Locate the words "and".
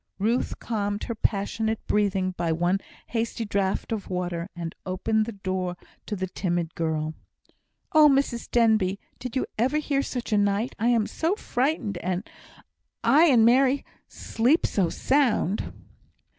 4.55-4.73, 11.99-12.27